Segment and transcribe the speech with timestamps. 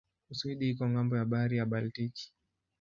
[0.31, 2.25] Uswidi iko ng'ambo ya bahari ya Baltiki.